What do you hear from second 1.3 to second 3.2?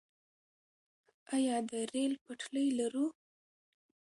آیا د ریل پټلۍ لرو؟